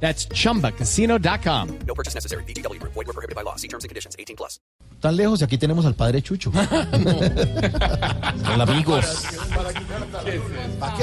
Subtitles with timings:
[0.00, 1.68] That's chumbacasino.com.
[1.86, 2.44] No purchase necessary.
[2.44, 2.80] BGW.
[2.82, 3.56] Void were prohibited by law.
[3.56, 4.14] See terms and conditions.
[4.18, 4.60] 18 plus.
[5.00, 6.50] Tan lejos y aquí tenemos al padre Chucho.
[8.52, 9.24] Hola amigos.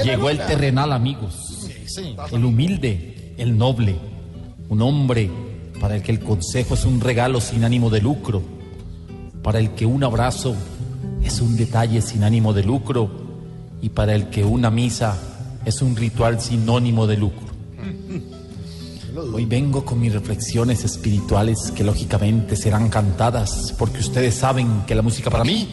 [0.04, 1.70] Llegó el terrenal amigos.
[2.32, 3.96] El humilde, el noble.
[4.70, 5.30] Un hombre
[5.80, 8.42] para el que el consejo es un regalo sin ánimo de lucro.
[9.44, 10.56] Para el que un abrazo
[11.24, 13.12] es un detalle sin ánimo de lucro.
[13.80, 15.18] Y para el que una misa
[15.66, 17.53] es un ritual sinónimo de lucro.
[19.16, 25.04] Hoy vengo con mis reflexiones espirituales que lógicamente serán cantadas porque ustedes saben que la
[25.04, 25.68] música para mí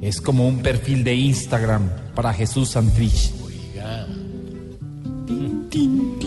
[0.00, 3.30] es como un perfil de Instagram para Jesús Santrich.
[5.68, 6.18] Tin.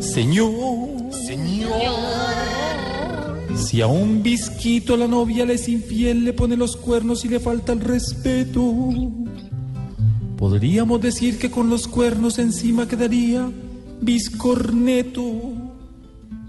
[0.00, 1.12] Señor,
[3.54, 7.38] si a un visquito la novia le es infiel, le pone los cuernos y le
[7.38, 8.90] falta el respeto,
[10.38, 13.50] podríamos decir que con los cuernos encima quedaría
[14.00, 15.22] Viscorneto.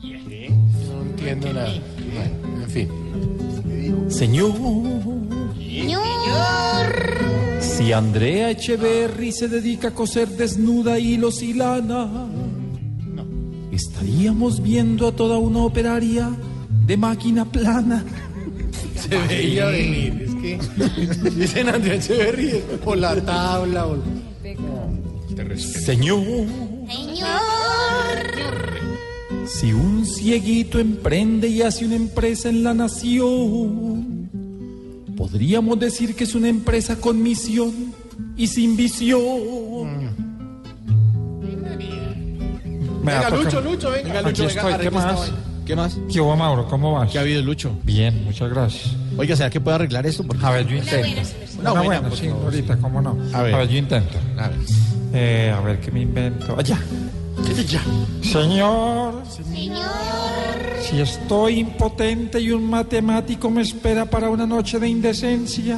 [0.03, 1.73] No entiendo nada.
[2.13, 2.89] Bueno, en fin.
[4.09, 4.53] Señor.
[7.59, 12.27] Si Andrea Echeverry se dedica a coser desnuda hilos y lana,
[13.71, 16.29] estaríamos viendo a toda una operaria
[16.85, 18.03] de máquina plana.
[18.95, 20.23] Se veía venir.
[20.23, 23.97] Es que dicen Andrea Echeverry o la tabla o...
[25.57, 26.47] Señor.
[29.45, 34.29] Si un cieguito emprende y hace una empresa en la nación,
[35.15, 37.93] podríamos decir que es una empresa con misión
[38.35, 40.15] y sin visión.
[43.03, 45.19] Venga, Lucho, Lucho, venga, Lucho, venga, estoy, ¿qué arregle esta más?
[45.19, 45.46] vaina.
[45.67, 45.99] ¿Qué más?
[46.09, 46.65] ¿Qué hubo, Mauro?
[46.65, 47.11] ¿Cómo vas?
[47.11, 47.77] ¿Qué ha habido, Lucho?
[47.83, 48.95] Bien, muchas gracias.
[49.17, 50.23] Oiga, ¿será que puede arreglar esto?
[50.23, 50.45] Porque...
[50.45, 51.21] A ver, yo intento.
[51.59, 53.17] Una Una buena, buena, por sí, favor, ahorita, cómo no.
[53.33, 53.67] A ver.
[53.67, 54.17] yo intento.
[54.37, 54.57] A ver.
[55.13, 56.57] Eh, a ver, ¿qué me invento?
[56.57, 56.79] Allá.
[57.67, 57.81] Ya.
[58.21, 59.23] Señor.
[60.79, 65.77] Si estoy impotente y un matemático me espera para una noche de indecencia,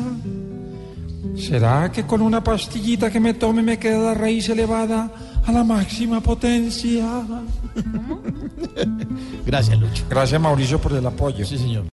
[1.39, 5.11] ¿será que con una pastillita que me tome me queda la raíz elevada
[5.45, 7.05] a la máxima potencia?
[9.45, 10.03] Gracias, Lucho.
[10.09, 11.45] Gracias, Mauricio, por el apoyo.
[11.45, 11.85] Sí, señor.